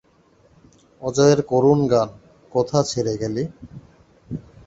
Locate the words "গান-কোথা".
1.87-2.79